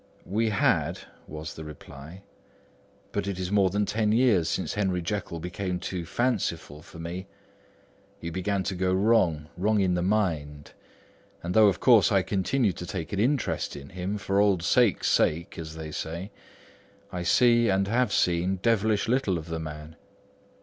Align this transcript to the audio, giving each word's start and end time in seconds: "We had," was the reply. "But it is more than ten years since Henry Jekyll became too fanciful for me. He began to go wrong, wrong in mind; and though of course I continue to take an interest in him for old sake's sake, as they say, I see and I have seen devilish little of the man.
"We 0.25 0.49
had," 0.49 0.97
was 1.27 1.53
the 1.53 1.63
reply. 1.63 2.23
"But 3.11 3.27
it 3.27 3.37
is 3.37 3.51
more 3.51 3.69
than 3.69 3.85
ten 3.85 4.11
years 4.11 4.49
since 4.49 4.73
Henry 4.73 4.99
Jekyll 4.99 5.39
became 5.39 5.79
too 5.79 6.07
fanciful 6.07 6.81
for 6.81 6.97
me. 6.97 7.27
He 8.17 8.31
began 8.31 8.63
to 8.63 8.73
go 8.73 8.91
wrong, 8.95 9.49
wrong 9.55 9.79
in 9.79 9.93
mind; 10.03 10.71
and 11.43 11.53
though 11.53 11.67
of 11.67 11.79
course 11.79 12.11
I 12.11 12.23
continue 12.23 12.71
to 12.71 12.85
take 12.87 13.13
an 13.13 13.19
interest 13.19 13.75
in 13.75 13.89
him 13.89 14.17
for 14.17 14.39
old 14.39 14.63
sake's 14.63 15.07
sake, 15.07 15.59
as 15.59 15.75
they 15.75 15.91
say, 15.91 16.31
I 17.11 17.21
see 17.21 17.69
and 17.69 17.87
I 17.87 17.91
have 17.91 18.11
seen 18.11 18.55
devilish 18.55 19.07
little 19.07 19.37
of 19.37 19.49
the 19.49 19.59
man. 19.59 19.97